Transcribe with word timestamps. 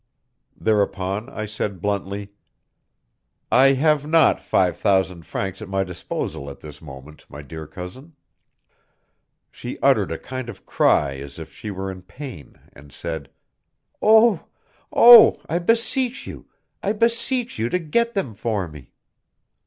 Thereupon 0.59 1.29
I 1.29 1.45
said 1.45 1.79
bluntly: 1.79 2.33
"I 3.51 3.73
have 3.73 4.03
not 4.03 4.41
five 4.41 4.75
thousand 4.75 5.27
francs 5.27 5.61
at 5.61 5.69
my 5.69 5.83
disposal 5.83 6.49
at 6.49 6.59
this 6.59 6.81
moment, 6.81 7.27
my 7.29 7.43
dear 7.43 7.67
cousin." 7.67 8.15
She 9.51 9.77
uttered 9.77 10.11
a 10.11 10.17
kind 10.17 10.49
of 10.49 10.65
cry 10.65 11.17
as 11.19 11.37
if 11.37 11.53
she 11.53 11.69
were 11.69 11.91
in 11.91 12.01
pain 12.01 12.55
and 12.73 12.91
said: 12.91 13.29
"Oh! 14.01 14.47
oh! 14.91 15.39
I 15.47 15.59
beseech 15.59 16.25
you, 16.25 16.47
I 16.81 16.93
beseech 16.93 17.59
you 17.59 17.69
to 17.69 17.77
get 17.77 18.15
them 18.15 18.33
for 18.33 18.67
me...." 18.67 18.89